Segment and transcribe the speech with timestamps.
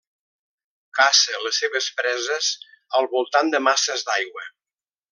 [0.99, 2.49] Caça les seves preses
[3.01, 4.49] al voltant de masses d'aigua.